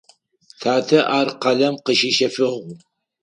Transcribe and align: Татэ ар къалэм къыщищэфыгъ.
Татэ 0.61 0.99
ар 1.17 1.27
къалэм 1.41 1.75
къыщищэфыгъ. 1.85 2.63